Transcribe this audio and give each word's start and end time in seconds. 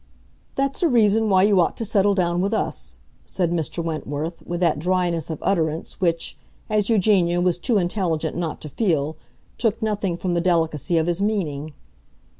"That's 0.55 0.81
a 0.81 0.87
reason 0.87 1.29
why 1.29 1.43
you 1.43 1.61
ought 1.61 1.77
to 1.77 1.85
settle 1.85 2.15
down 2.15 2.41
with 2.41 2.55
us," 2.55 2.97
said 3.27 3.51
Mr. 3.51 3.83
Wentworth, 3.83 4.41
with 4.47 4.59
that 4.61 4.79
dryness 4.79 5.29
of 5.29 5.37
utterance 5.43 6.01
which, 6.01 6.35
as 6.71 6.89
Eugenia 6.89 7.39
was 7.39 7.59
too 7.59 7.77
intelligent 7.77 8.35
not 8.35 8.61
to 8.61 8.69
feel, 8.69 9.15
took 9.59 9.79
nothing 9.79 10.17
from 10.17 10.33
the 10.33 10.41
delicacy 10.41 10.97
of 10.97 11.05
his 11.05 11.21
meaning. 11.21 11.73